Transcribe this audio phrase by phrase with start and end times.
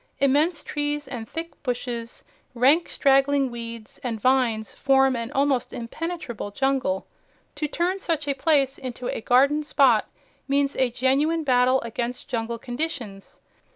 [0.19, 2.23] Immense trees and thick bushes,
[2.55, 7.05] rank straggling weeds and vines form an almost impenetrable jungle.
[7.53, 10.09] To turn such a place into a garden spot
[10.47, 13.39] means a genuine battle against jungle conditions.